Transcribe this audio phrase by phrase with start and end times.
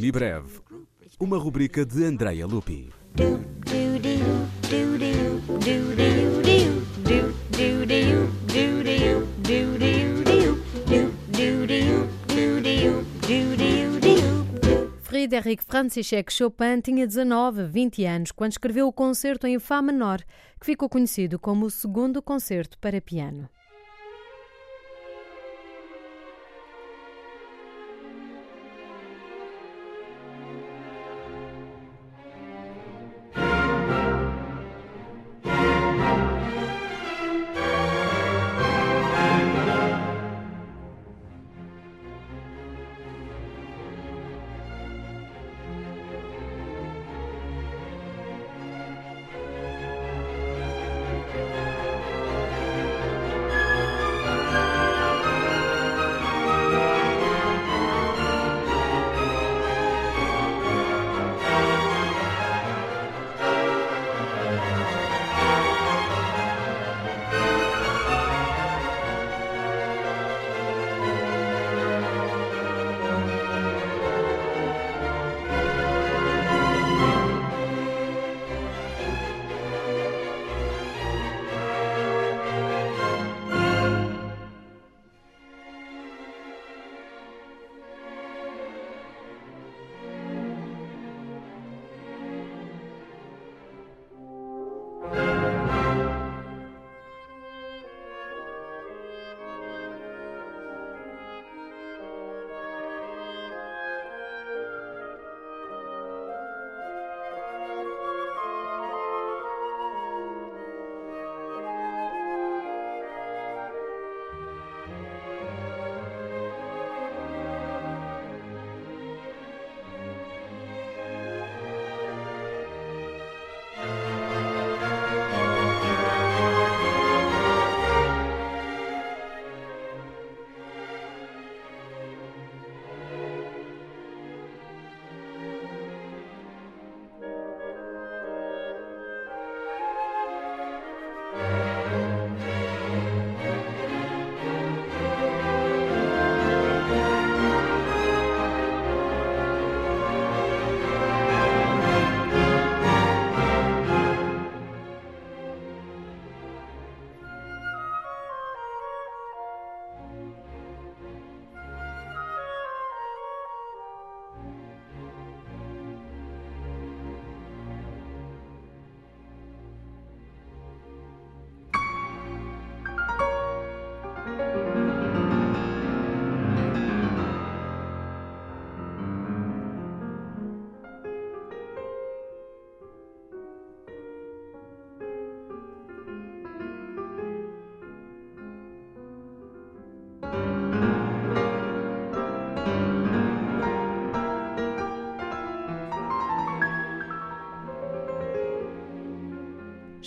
[0.00, 0.60] Semibreve,
[1.20, 2.88] uma rubrica de Andrea Lupi.
[15.02, 20.22] Friedrich František Chopin tinha 19, 20 anos quando escreveu o concerto em Fá menor,
[20.58, 23.50] que ficou conhecido como o segundo concerto para piano.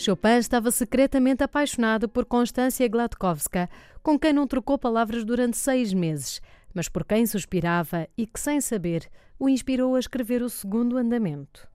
[0.04, 3.70] Chopin estava secretamente apaixonado por Constância Gladkowska,
[4.02, 6.42] com quem não trocou palavras durante seis meses,
[6.74, 9.10] mas por quem suspirava e que, sem saber,
[9.40, 11.66] o inspirou a escrever o segundo andamento.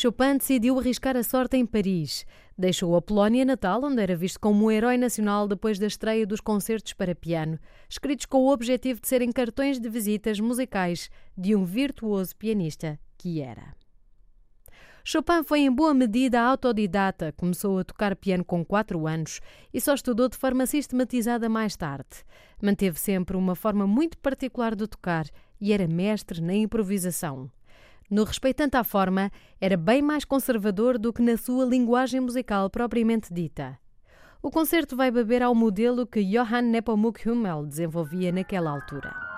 [0.00, 2.24] Chopin decidiu arriscar a sorte em Paris.
[2.56, 6.40] Deixou a Polónia natal, onde era visto como um herói nacional depois da estreia dos
[6.40, 7.58] concertos para piano,
[7.88, 13.40] escritos com o objetivo de serem cartões de visitas musicais de um virtuoso pianista que
[13.40, 13.74] era.
[15.02, 19.40] Chopin foi em boa medida autodidata, começou a tocar piano com 4 anos
[19.74, 22.24] e só estudou de forma sistematizada mais tarde.
[22.62, 25.26] Manteve sempre uma forma muito particular de tocar
[25.60, 27.50] e era mestre na improvisação.
[28.10, 33.32] No respeitante à forma, era bem mais conservador do que na sua linguagem musical propriamente
[33.32, 33.78] dita.
[34.42, 39.37] O concerto vai beber ao modelo que Johann Nepomuk Hummel desenvolvia naquela altura.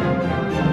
[0.00, 0.69] Música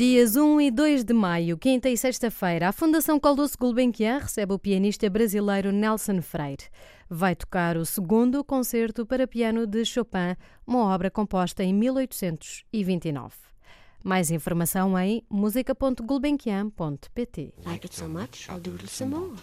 [0.00, 4.58] Dias 1 e 2 de maio, quinta e sexta-feira, a Fundação Caldoso Gulbenkian recebe o
[4.58, 6.70] pianista brasileiro Nelson Freire.
[7.06, 13.34] Vai tocar o segundo concerto para piano de Chopin, uma obra composta em 1829.
[14.02, 17.52] Mais informação em música.gulbenkian.pt.
[17.66, 19.34] Like it so much, I'll do it some more.